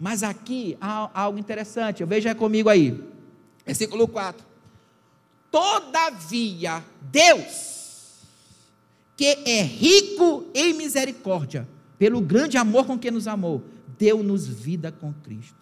[0.00, 3.02] Mas aqui há algo interessante, veja comigo aí,
[3.64, 4.44] versículo 4.
[5.50, 8.20] Todavia, Deus,
[9.16, 13.64] que é rico em misericórdia, pelo grande amor com que nos amou,
[13.98, 15.56] deu-nos vida com Cristo.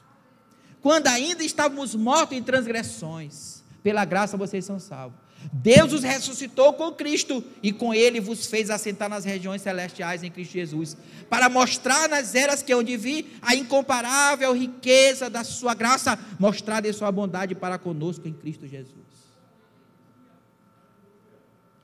[0.80, 5.23] Quando ainda estávamos mortos em transgressões, pela graça vocês são salvos.
[5.52, 10.30] Deus os ressuscitou com Cristo e com Ele vos fez assentar nas regiões celestiais em
[10.30, 10.96] Cristo Jesus,
[11.28, 16.88] para mostrar nas eras que hão de vir a incomparável riqueza da Sua graça, mostrada
[16.88, 19.04] em Sua bondade para conosco em Cristo Jesus.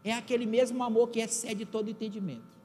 [0.02, 2.60] É aquele mesmo amor que excede todo entendimento.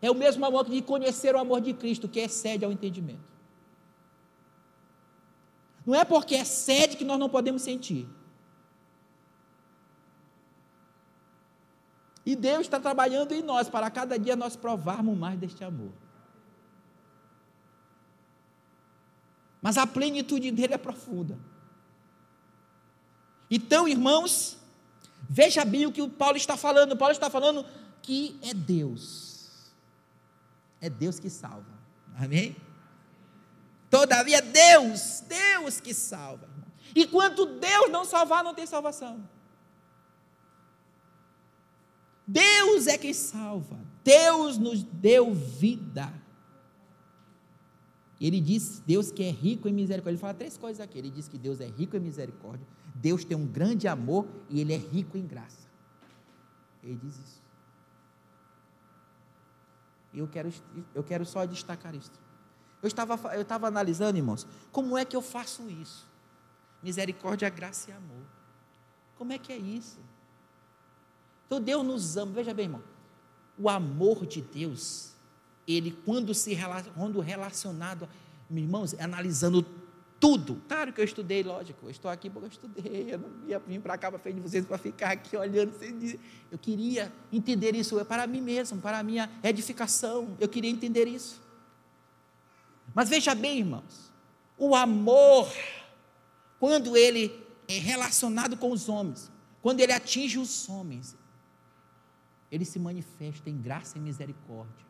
[0.00, 3.31] É o mesmo amor de conhecer o amor de Cristo, que excede ao entendimento.
[5.84, 8.08] Não é porque excede que nós não podemos sentir.
[12.24, 15.92] E Deus está trabalhando em nós para cada dia nós provarmos mais deste amor.
[19.60, 21.38] Mas a plenitude dele é profunda.
[23.50, 24.56] Então, irmãos,
[25.28, 26.96] veja bem o que o Paulo está falando.
[26.96, 27.66] Paulo está falando
[28.00, 29.32] que é Deus
[30.82, 31.64] é Deus que salva.
[32.18, 32.56] Amém?
[33.92, 36.48] Todavia, Deus, Deus que salva.
[36.96, 39.28] Enquanto Deus não salvar, não tem salvação.
[42.26, 43.78] Deus é quem salva.
[44.02, 46.10] Deus nos deu vida.
[48.18, 50.12] Ele diz, Deus que é rico em misericórdia.
[50.12, 50.96] Ele fala três coisas aqui.
[50.96, 52.66] Ele diz que Deus é rico em misericórdia.
[52.94, 55.68] Deus tem um grande amor e ele é rico em graça.
[56.82, 57.42] Ele diz isso.
[60.14, 60.50] E eu quero,
[60.94, 62.22] eu quero só destacar isso.
[62.82, 66.06] Eu estava, eu estava analisando, irmãos, como é que eu faço isso?
[66.82, 68.24] Misericórdia, graça e amor.
[69.16, 70.00] Como é que é isso?
[71.46, 72.82] Então Deus nos ama, veja bem, irmão.
[73.56, 75.12] O amor de Deus,
[75.68, 76.58] ele quando se
[76.96, 78.08] quando relacionado,
[78.50, 79.64] irmãos, analisando
[80.18, 80.62] tudo.
[80.66, 83.80] Claro que eu estudei, lógico, eu estou aqui porque eu estudei, eu não ia vir
[83.80, 85.72] para cá para frente de vocês para ficar aqui olhando.
[86.50, 91.06] Eu queria entender isso é para mim mesmo, para a minha edificação, eu queria entender
[91.06, 91.41] isso.
[92.94, 94.12] Mas veja bem, irmãos,
[94.58, 95.50] o amor,
[96.58, 101.16] quando ele é relacionado com os homens, quando ele atinge os homens,
[102.50, 104.86] ele se manifesta em graça e misericórdia.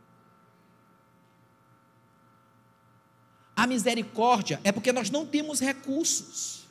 [3.55, 6.67] A misericórdia é porque nós não temos recursos.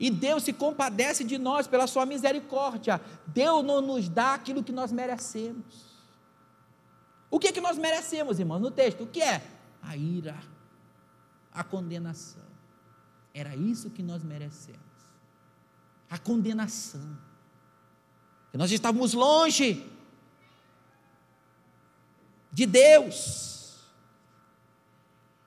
[0.00, 3.00] E Deus se compadece de nós pela sua misericórdia.
[3.26, 5.89] Deus não nos dá aquilo que nós merecemos.
[7.30, 9.04] O que é que nós merecemos, irmãos, no texto?
[9.04, 9.42] O que é?
[9.82, 10.36] A ira,
[11.52, 12.42] a condenação.
[13.32, 14.80] Era isso que nós merecemos.
[16.10, 17.16] A condenação.
[18.52, 19.88] Nós estávamos longe
[22.52, 23.50] de Deus.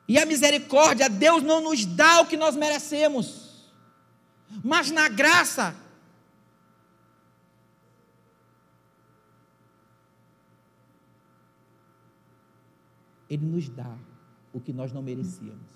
[0.07, 3.65] E a misericórdia, Deus não nos dá o que nós merecemos,
[4.63, 5.75] mas na graça,
[13.33, 13.97] Ele nos dá
[14.53, 15.73] o que nós não merecíamos.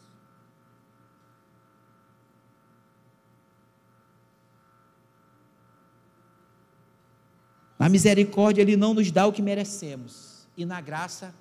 [7.80, 11.34] Na misericórdia, Ele não nos dá o que merecemos e na graça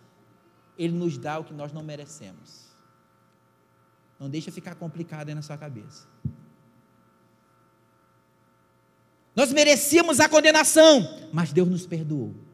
[0.79, 2.65] Ele nos dá o que nós não merecemos.
[4.19, 6.07] Não deixa ficar complicado aí na sua cabeça.
[9.35, 12.46] Nós merecíamos a condenação, mas Deus nos perdoou.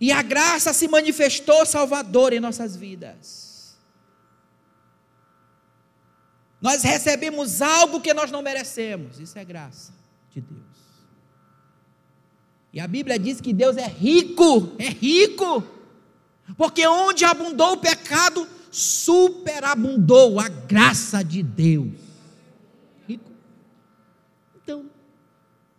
[0.00, 3.76] E a graça se manifestou salvadora em nossas vidas.
[6.60, 9.18] Nós recebemos algo que nós não merecemos.
[9.18, 9.92] Isso é graça
[10.30, 10.62] de Deus.
[12.72, 15.64] E a Bíblia diz que Deus é rico, é rico.
[16.56, 21.92] Porque onde abundou o pecado, superabundou a graça de Deus.
[23.06, 23.30] Rico.
[24.62, 24.86] Então,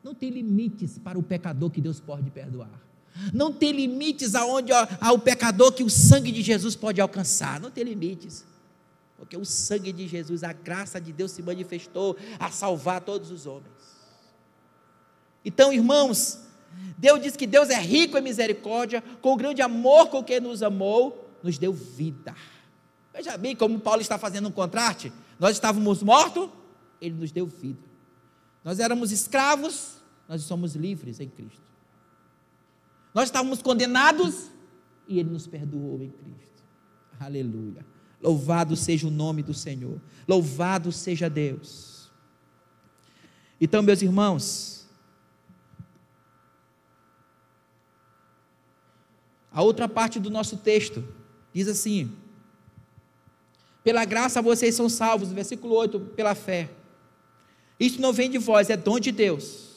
[0.04, 2.89] não tem limites para o pecador que Deus pode perdoar.
[3.34, 7.60] Não tem limites aonde ao pecador que o sangue de Jesus pode alcançar.
[7.60, 8.46] Não tem limites.
[9.18, 13.46] Porque o sangue de Jesus, a graça de Deus se manifestou a salvar todos os
[13.46, 13.68] homens.
[15.44, 16.40] Então, irmãos,
[16.98, 20.64] Deus diz que Deus é rico em misericórdia, com o grande amor com que nos
[20.64, 22.36] amou, nos deu vida.
[23.14, 25.12] Veja bem como Paulo está fazendo um contraste.
[25.38, 26.50] Nós estávamos mortos,
[27.02, 27.90] ele nos deu vida.
[28.64, 29.96] Nós éramos escravos,
[30.28, 31.69] nós somos livres em Cristo.
[33.20, 34.50] Nós estávamos condenados
[35.06, 36.64] e Ele nos perdoou em Cristo.
[37.20, 37.86] Aleluia.
[38.22, 40.00] Louvado seja o nome do Senhor.
[40.26, 42.10] Louvado seja Deus.
[43.60, 44.88] Então, meus irmãos,
[49.52, 51.04] a outra parte do nosso texto
[51.54, 52.16] diz assim:
[53.84, 56.70] Pela graça vocês são salvos, versículo 8, pela fé.
[57.78, 59.76] Isso não vem de vós, é dom de Deus.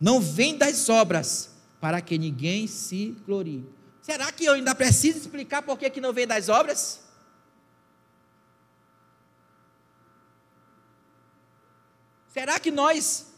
[0.00, 3.68] Não vem das obras, para que ninguém se glorie.
[4.02, 7.04] Será que eu ainda preciso explicar por que, não vem das obras?
[12.28, 13.32] Será que nós,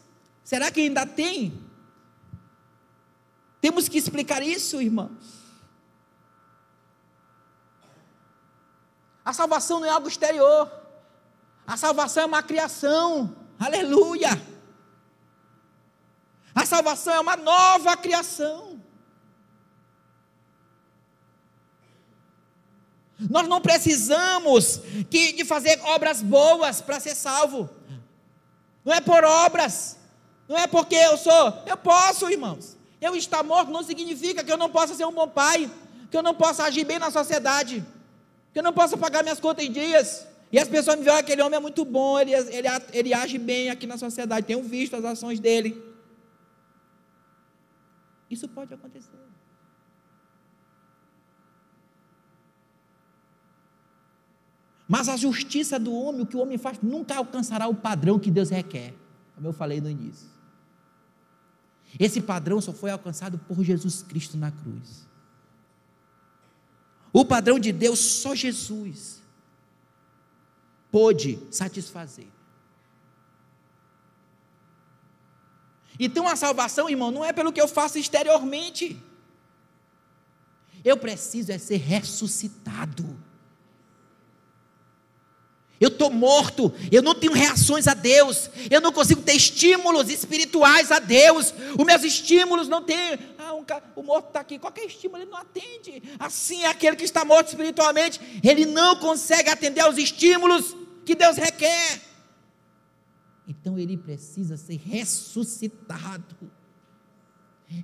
[0.45, 1.59] será que ainda tem?
[3.61, 5.39] Temos que explicar isso, irmãos.
[9.25, 10.71] A salvação não é algo exterior.
[11.67, 13.37] A salvação é uma criação.
[13.59, 14.31] Aleluia.
[16.59, 18.81] A salvação é uma nova criação.
[23.31, 27.71] Nós não precisamos que, de fazer obras boas para ser salvo.
[28.85, 29.99] Não é por obras.
[30.49, 31.63] Não é porque eu sou.
[31.65, 32.77] Eu posso, irmãos.
[33.01, 35.71] Eu estar morto não significa que eu não possa ser um bom pai.
[36.11, 37.87] Que eu não possa agir bem na sociedade.
[38.53, 40.27] Que eu não possa pagar minhas contas em dias.
[40.51, 43.71] E as pessoas me veem, aquele homem é muito bom, ele, ele, ele age bem
[43.71, 44.45] aqui na sociedade.
[44.45, 45.88] Tenho visto as ações dele.
[48.31, 49.19] Isso pode acontecer.
[54.89, 58.31] Mas a justiça do homem, o que o homem faz, nunca alcançará o padrão que
[58.31, 58.95] Deus requer,
[59.35, 60.29] como eu falei no início.
[61.99, 65.07] Esse padrão só foi alcançado por Jesus Cristo na cruz.
[67.13, 69.23] O padrão de Deus, só Jesus
[70.91, 72.29] pôde satisfazer.
[75.99, 78.97] Então a salvação, irmão, não é pelo que eu faço exteriormente.
[80.85, 83.19] Eu preciso é ser ressuscitado.
[85.81, 90.91] Eu estou morto, eu não tenho reações a Deus, eu não consigo ter estímulos espirituais
[90.91, 93.17] a Deus, os meus estímulos não têm.
[93.39, 96.03] Ah, um, o morto está aqui, qualquer estímulo ele não atende.
[96.19, 101.37] Assim é aquele que está morto espiritualmente, ele não consegue atender aos estímulos que Deus
[101.37, 102.03] requer.
[103.49, 106.37] Então ele precisa ser ressuscitado.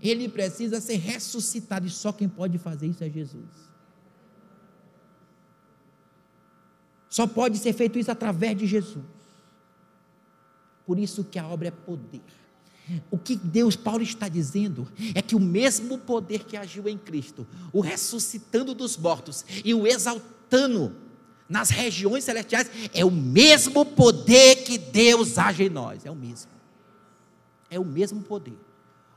[0.03, 3.49] Ele precisa ser ressuscitado, e só quem pode fazer isso é Jesus.
[7.09, 9.05] Só pode ser feito isso através de Jesus.
[10.87, 12.23] Por isso que a obra é poder.
[13.11, 17.47] O que Deus, Paulo está dizendo é que o mesmo poder que agiu em Cristo,
[17.73, 20.95] o ressuscitando dos mortos e o exaltando
[21.49, 26.05] nas regiões celestiais, é o mesmo poder que Deus age em nós.
[26.07, 26.51] É o mesmo.
[27.71, 28.59] É o mesmo poder.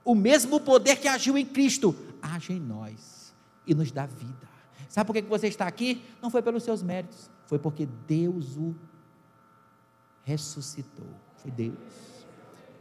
[0.03, 3.33] O mesmo poder que agiu em Cristo age em nós
[3.65, 4.47] e nos dá vida.
[4.89, 6.01] Sabe por que você está aqui?
[6.21, 8.75] Não foi pelos seus méritos, foi porque Deus o
[10.23, 11.08] ressuscitou.
[11.37, 11.77] Foi Deus.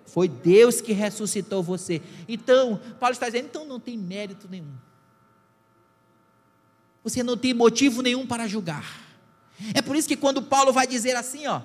[0.07, 2.01] Foi Deus que ressuscitou você.
[2.29, 4.75] Então, Paulo está dizendo: então não tem mérito nenhum.
[7.05, 9.06] Você não tem motivo nenhum para julgar.
[9.75, 11.63] É por isso que quando Paulo vai dizer assim, ó,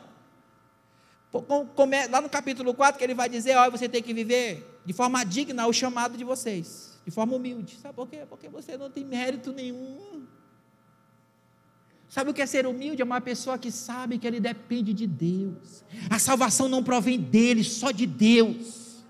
[2.10, 5.24] lá no capítulo 4, que ele vai dizer, ó, você tem que viver de forma
[5.24, 7.78] digna o chamado de vocês, de forma humilde.
[7.82, 8.26] Sabe por quê?
[8.30, 10.26] Porque você não tem mérito nenhum.
[12.10, 13.02] Sabe o que é ser humilde?
[13.02, 15.86] É uma pessoa que sabe que ele depende de Deus.
[16.10, 19.06] A salvação não provém dele, só de Deus.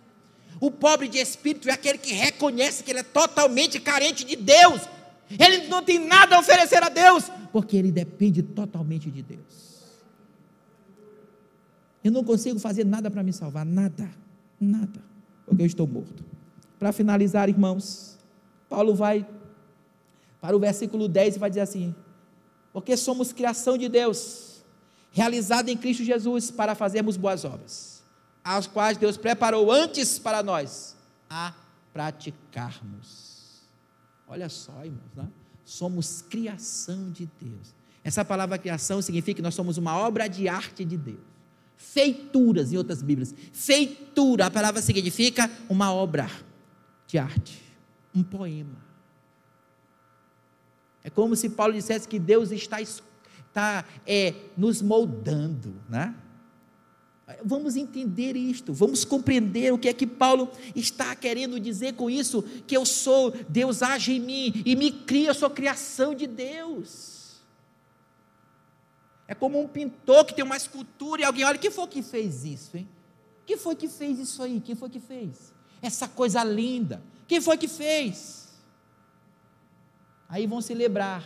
[0.60, 4.82] O pobre de espírito é aquele que reconhece que ele é totalmente carente de Deus.
[5.40, 9.72] Ele não tem nada a oferecer a Deus, porque ele depende totalmente de Deus.
[12.04, 14.10] Eu não consigo fazer nada para me salvar, nada,
[14.60, 15.02] nada,
[15.46, 16.24] porque eu estou morto.
[16.80, 18.18] Para finalizar, irmãos,
[18.68, 19.28] Paulo vai
[20.40, 21.94] para o versículo 10 e vai dizer assim:
[22.74, 24.64] Porque somos criação de Deus,
[25.12, 28.02] realizada em Cristo Jesus para fazermos boas obras,
[28.44, 30.96] as quais Deus preparou antes para nós
[31.30, 31.54] a
[31.94, 33.31] praticarmos.
[34.32, 35.28] Olha só, irmãos, né?
[35.66, 37.76] somos criação de Deus.
[38.02, 41.20] Essa palavra criação significa que nós somos uma obra de arte de Deus.
[41.76, 43.36] Feituras, em outras Bíblias.
[43.52, 46.32] Feitura, a palavra significa uma obra
[47.06, 47.62] de arte,
[48.16, 48.78] um poema.
[51.04, 56.16] É como se Paulo dissesse que Deus está, está é, nos moldando, né?
[57.44, 62.42] Vamos entender isto, vamos compreender o que é que Paulo está querendo dizer com isso,
[62.66, 67.42] que eu sou, Deus age em mim e me cria, eu sou criação de Deus.
[69.28, 72.44] É como um pintor que tem uma escultura e alguém olha, quem foi que fez
[72.44, 72.88] isso, hein?
[73.46, 74.60] Quem foi que fez isso aí?
[74.60, 75.54] Quem foi que fez?
[75.82, 77.02] Essa coisa linda.
[77.28, 78.50] Quem foi que fez?
[80.28, 81.26] Aí vão se lembrar.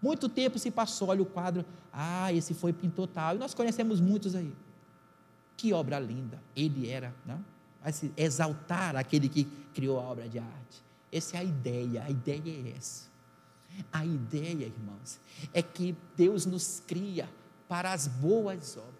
[0.00, 1.64] Muito tempo se passou, olha o quadro.
[1.92, 3.36] Ah, esse foi pintor tal.
[3.36, 4.52] E nós conhecemos muitos aí.
[5.62, 7.38] Que obra linda ele era, não?
[7.80, 10.82] Vai se exaltar aquele que criou a obra de arte.
[11.12, 13.04] Essa é a ideia, a ideia é essa.
[13.92, 15.20] A ideia, irmãos,
[15.54, 17.28] é que Deus nos cria
[17.68, 18.92] para as boas obras.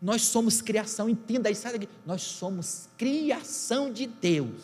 [0.00, 1.68] Nós somos criação, entenda isso,
[2.06, 4.62] nós somos criação de Deus.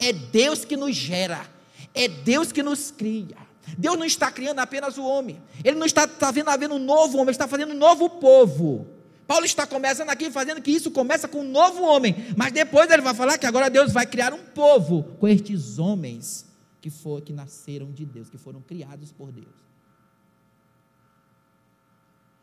[0.00, 1.48] É Deus que nos gera,
[1.94, 3.36] é Deus que nos cria.
[3.78, 7.18] Deus não está criando apenas o homem, Ele não está, está vendo, havendo um novo
[7.18, 9.00] homem, Ele está fazendo um novo povo.
[9.32, 13.00] Paulo está começando aqui fazendo que isso começa com um novo homem, mas depois ele
[13.00, 16.44] vai falar que agora Deus vai criar um povo com estes homens
[16.82, 19.54] que, for, que nasceram de Deus, que foram criados por Deus.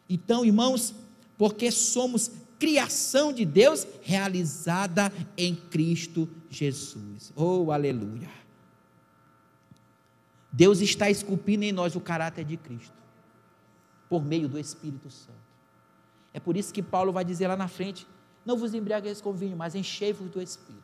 [0.09, 0.95] Então, irmãos,
[1.37, 7.31] porque somos criação de Deus realizada em Cristo Jesus.
[7.35, 8.31] Oh, aleluia.
[10.51, 12.97] Deus está esculpindo em nós o caráter de Cristo,
[14.09, 15.48] por meio do Espírito Santo.
[16.39, 18.07] É por isso que Paulo vai dizer lá na frente:
[18.45, 20.79] não vos embriagueis com vinho, mas enchei-vos do Espírito.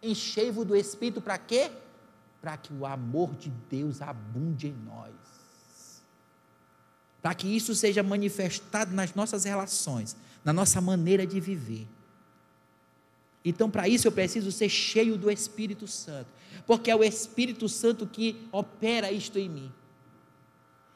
[0.00, 1.72] Enchei-vos do Espírito para quê?
[2.40, 5.10] Para que o amor de Deus abunde em nós.
[7.20, 11.88] Para que isso seja manifestado nas nossas relações, na nossa maneira de viver.
[13.44, 16.28] Então, para isso eu preciso ser cheio do Espírito Santo,
[16.64, 19.72] porque é o Espírito Santo que opera isto em mim.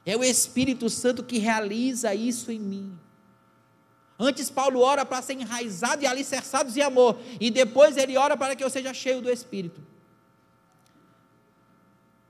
[0.05, 2.99] É o Espírito Santo que realiza isso em mim.
[4.19, 8.55] Antes, Paulo ora para ser enraizado e alicerçado em amor, e depois ele ora para
[8.55, 9.81] que eu seja cheio do Espírito.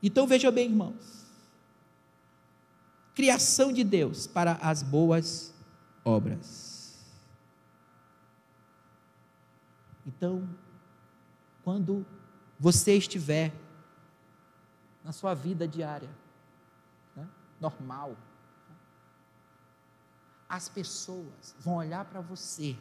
[0.02, 1.26] Então veja bem, irmãos.
[3.14, 5.52] Criação de Deus para as boas
[6.04, 6.96] obras.
[10.06, 10.48] Então,
[11.62, 12.06] quando
[12.58, 13.52] você estiver
[15.04, 16.08] na sua vida diária,
[17.60, 18.16] normal.
[20.48, 22.76] As pessoas vão olhar para você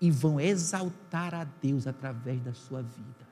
[0.00, 3.28] e vão exaltar a Deus através da sua vida.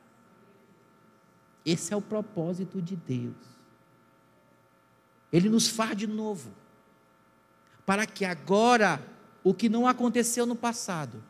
[1.64, 3.34] Esse é o propósito de Deus.
[5.32, 6.50] Ele nos faz de novo,
[7.84, 9.04] para que agora
[9.42, 11.22] o que não aconteceu no passado,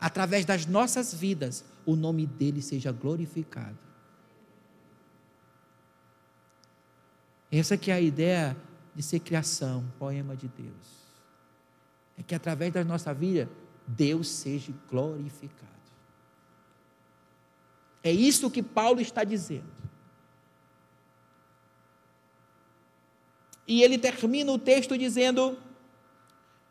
[0.00, 3.78] através das nossas vidas, o nome dele seja glorificado.
[7.50, 8.56] Essa que é a ideia
[8.96, 10.96] de ser criação, poema de Deus.
[12.18, 13.46] É que através da nossa vida,
[13.86, 15.66] Deus seja glorificado.
[18.02, 19.76] É isso que Paulo está dizendo.
[23.68, 25.58] E ele termina o texto dizendo: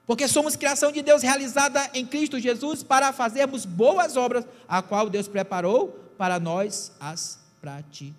[0.07, 5.09] Porque somos criação de Deus realizada em Cristo Jesus para fazermos boas obras, a qual
[5.11, 8.15] Deus preparou para nós as praticarmos.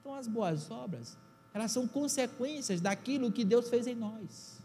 [0.00, 1.16] Então, as boas obras
[1.54, 4.58] elas são consequências daquilo que Deus fez em nós.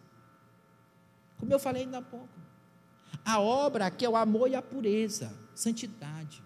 [1.40, 2.28] Como eu falei ainda há pouco.
[3.24, 6.42] A obra que é o amor e a pureza, santidade.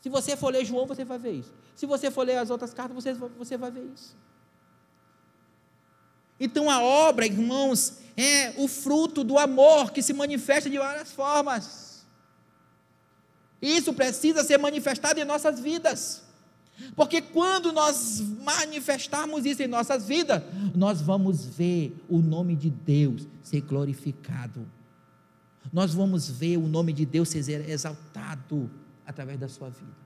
[0.00, 1.52] Se você for ler João, você vai ver isso.
[1.74, 4.16] Se você for ler as outras cartas, você, você vai ver isso.
[6.38, 12.04] Então a obra, irmãos, é o fruto do amor que se manifesta de várias formas.
[13.60, 16.21] Isso precisa ser manifestado em nossas vidas.
[16.96, 20.42] Porque quando nós manifestarmos isso em nossas vidas,
[20.74, 24.66] nós vamos ver o nome de Deus ser glorificado.
[25.72, 28.70] Nós vamos ver o nome de Deus ser exaltado
[29.06, 30.02] através da sua vida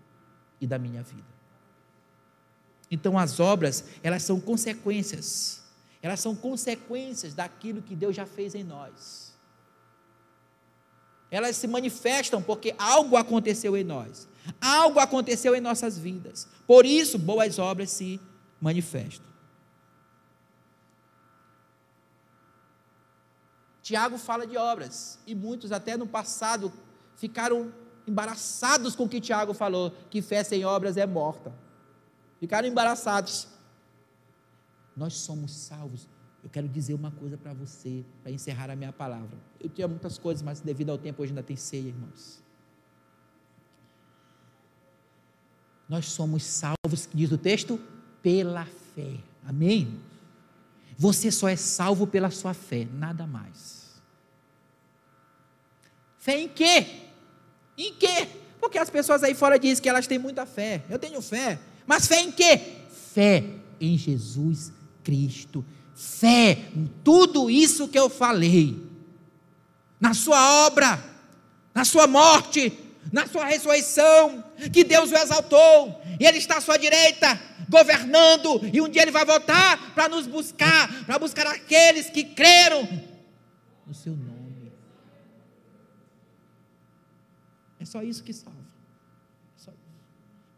[0.61, 1.37] e da minha vida.
[2.91, 5.63] Então as obras, elas são consequências.
[6.03, 9.36] Elas são consequências daquilo que Deus já fez em nós.
[11.31, 14.29] Elas se manifestam porque algo aconteceu em nós.
[14.61, 16.47] Algo aconteceu em nossas vidas.
[16.67, 18.21] Por isso, boas obras se
[18.61, 19.27] manifestam.
[23.83, 26.73] Tiago fala de obras, e muitos até no passado
[27.17, 27.73] ficaram
[28.05, 31.53] embaraçados com o que Tiago falou, que fé sem obras é morta.
[32.41, 33.47] Ficaram embaraçados.
[34.97, 36.09] Nós somos salvos.
[36.47, 39.37] Eu quero dizer uma coisa para você, para encerrar a minha palavra.
[39.59, 42.41] Eu tinha muitas coisas, mas devido ao tempo hoje ainda tem ceia, irmãos.
[45.89, 47.81] Nós somos salvos, diz o texto,
[48.23, 49.17] pela fé.
[49.45, 50.01] Amém?
[50.97, 54.01] Você só é salvo pela sua fé, nada mais.
[56.21, 57.09] Fé em quê?
[57.77, 58.29] Em quê?
[58.61, 60.85] Porque as pessoas aí fora dizem que elas têm muita fé.
[60.89, 61.59] Eu tenho fé.
[61.85, 62.57] Mas fé em quê?
[62.89, 63.43] Fé
[63.81, 64.73] em Jesus
[65.03, 65.65] Cristo.
[65.97, 68.79] Fé em tudo isso que eu falei.
[69.99, 71.03] Na sua obra,
[71.75, 72.71] na sua morte,
[73.11, 77.41] na sua ressurreição, que Deus o exaltou, e Ele está à sua direita,
[77.71, 82.87] governando, e um dia Ele vai voltar para nos buscar, para buscar aqueles que creram
[83.87, 84.71] no Seu nome.
[87.81, 88.59] É só isso que salva.
[89.57, 89.81] É só isso.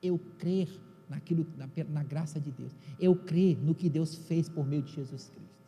[0.02, 0.68] Eu crer
[1.08, 2.72] naquilo, na, na graça de Deus.
[2.98, 5.58] Eu crer no que Deus fez por meio de Jesus Cristo.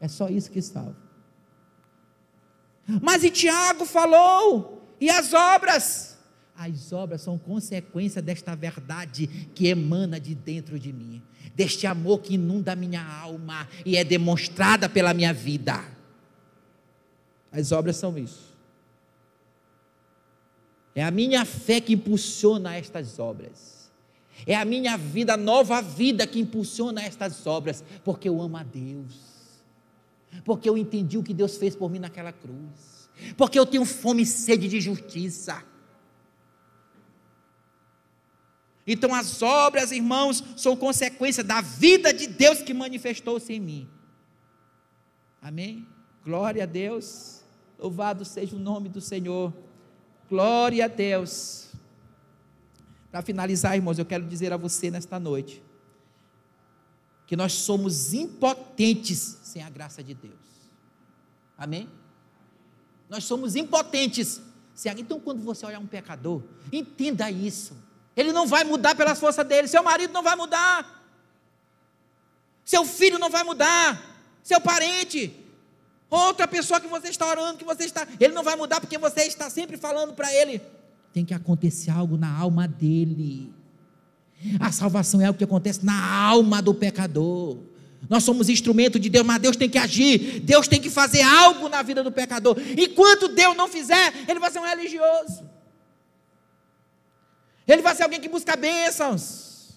[0.00, 0.96] É só isso que salva.
[3.02, 6.18] Mas e Tiago falou e as obras?
[6.56, 11.22] As obras são consequência desta verdade que emana de dentro de mim,
[11.54, 15.82] deste amor que inunda a minha alma e é demonstrada pela minha vida.
[17.50, 18.50] As obras são isso.
[20.94, 23.79] É a minha fé que impulsiona estas obras.
[24.46, 29.30] É a minha vida, nova vida que impulsiona estas obras, porque eu amo a Deus.
[30.44, 33.00] Porque eu entendi o que Deus fez por mim naquela cruz
[33.36, 35.62] porque eu tenho fome e sede de justiça.
[38.86, 43.88] Então, as obras, irmãos, são consequência da vida de Deus que manifestou-se em mim.
[45.40, 45.86] Amém?
[46.24, 47.42] Glória a Deus.
[47.78, 49.52] Louvado seja o nome do Senhor.
[50.28, 51.69] Glória a Deus.
[53.10, 55.62] Para finalizar, irmãos, eu quero dizer a você nesta noite
[57.26, 60.34] que nós somos impotentes sem a graça de Deus.
[61.56, 61.88] Amém?
[63.08, 64.40] Nós somos impotentes.
[64.96, 66.42] Então, quando você olhar um pecador,
[66.72, 67.76] entenda isso.
[68.16, 69.68] Ele não vai mudar pelas forças dele.
[69.68, 71.04] Seu marido não vai mudar.
[72.64, 74.00] Seu filho não vai mudar.
[74.42, 75.36] Seu parente.
[76.08, 78.06] Outra pessoa que você está orando, que você está.
[78.18, 80.62] Ele não vai mudar porque você está sempre falando para ele.
[81.12, 83.52] Tem que acontecer algo na alma dele.
[84.58, 87.58] A salvação é algo que acontece na alma do pecador.
[88.08, 91.68] Nós somos instrumento de Deus, mas Deus tem que agir, Deus tem que fazer algo
[91.68, 92.56] na vida do pecador.
[92.76, 95.44] Enquanto Deus não fizer, ele vai ser um religioso.
[97.66, 99.74] Ele vai ser alguém que busca bênçãos.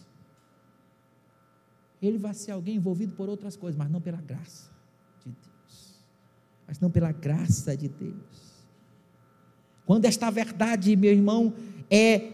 [2.02, 4.70] Ele vai ser alguém envolvido por outras coisas, mas não pela graça
[5.26, 5.96] de Deus.
[6.68, 8.43] Mas não pela graça de Deus.
[9.86, 11.54] Quando esta verdade, meu irmão,
[11.90, 12.32] é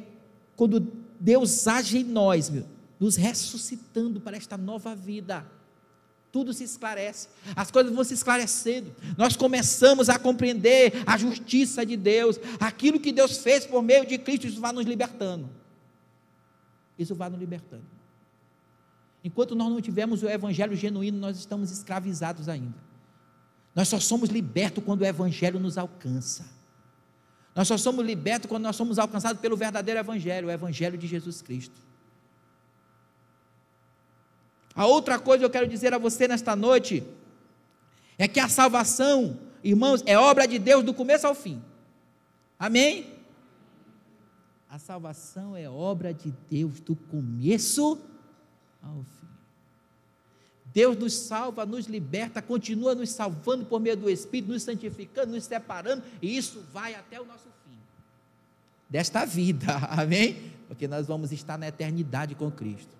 [0.55, 2.65] quando Deus age em nós, meu,
[2.99, 5.45] nos ressuscitando para esta nova vida
[6.31, 8.93] tudo se esclarece, as coisas vão se esclarecendo.
[9.17, 14.17] Nós começamos a compreender a justiça de Deus, aquilo que Deus fez por meio de
[14.17, 15.49] Cristo, isso vai nos libertando.
[16.97, 17.85] Isso vai nos libertando.
[19.23, 22.77] Enquanto nós não tivermos o evangelho genuíno, nós estamos escravizados ainda.
[23.73, 26.45] Nós só somos libertos quando o evangelho nos alcança.
[27.59, 31.41] Nós só somos libertos quando nós somos alcançados pelo verdadeiro evangelho, o evangelho de Jesus
[31.41, 31.75] Cristo.
[34.73, 37.03] A outra coisa que eu quero dizer a você nesta noite
[38.17, 41.61] é que a salvação, irmãos, é obra de Deus do começo ao fim.
[42.57, 43.13] Amém?
[44.69, 47.99] A salvação é obra de Deus do começo.
[50.79, 55.43] Deus nos salva, nos liberta, continua nos salvando por meio do Espírito, nos santificando, nos
[55.43, 57.77] separando, e isso vai até o nosso fim
[58.89, 60.53] desta vida, amém?
[60.69, 62.95] Porque nós vamos estar na eternidade com Cristo,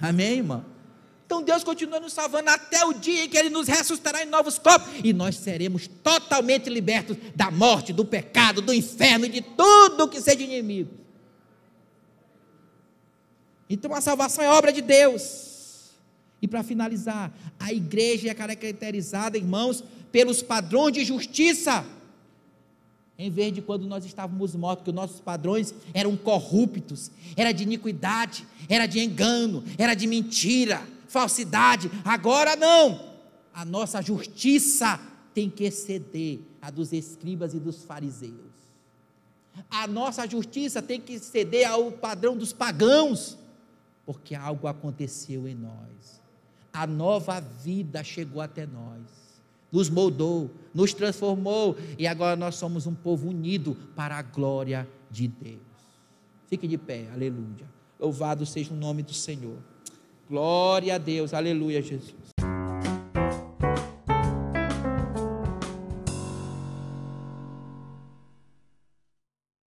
[0.00, 0.64] amém, irmão?
[1.26, 4.56] Então Deus continua nos salvando até o dia em que Ele nos ressuscitará em novos
[4.56, 10.06] corpos e nós seremos totalmente libertos da morte, do pecado, do inferno e de tudo
[10.08, 10.94] que seja inimigo.
[13.68, 15.49] Então a salvação é obra de Deus.
[16.40, 21.84] E para finalizar, a igreja é caracterizada, irmãos, pelos padrões de justiça.
[23.18, 27.64] Em vez de quando nós estávamos mortos, que os nossos padrões eram corruptos, era de
[27.64, 31.90] iniquidade, era de engano, era de mentira falsidade.
[32.04, 33.10] Agora não.
[33.52, 34.98] A nossa justiça
[35.34, 38.50] tem que exceder a dos escribas e dos fariseus.
[39.68, 43.36] A nossa justiça tem que exceder ao padrão dos pagãos,
[44.06, 46.19] porque algo aconteceu em nós.
[46.72, 49.02] A nova vida chegou até nós,
[49.72, 55.26] nos moldou, nos transformou e agora nós somos um povo unido para a glória de
[55.26, 55.60] Deus.
[56.48, 57.68] Fique de pé, aleluia.
[57.98, 59.58] Louvado seja o nome do Senhor.
[60.28, 62.29] Glória a Deus, aleluia, Jesus.